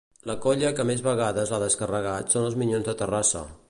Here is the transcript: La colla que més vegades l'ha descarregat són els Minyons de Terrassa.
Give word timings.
La 0.29 0.35
colla 0.45 0.71
que 0.79 0.85
més 0.91 1.03
vegades 1.09 1.53
l'ha 1.53 1.61
descarregat 1.67 2.37
són 2.37 2.51
els 2.51 2.61
Minyons 2.65 2.91
de 2.91 3.01
Terrassa. 3.05 3.51